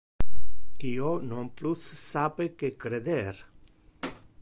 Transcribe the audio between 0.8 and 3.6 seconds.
Io non plus sape que creder.